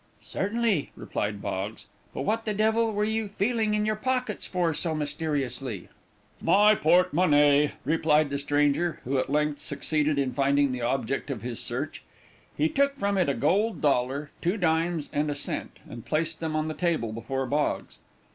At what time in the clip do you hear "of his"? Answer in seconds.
11.29-11.59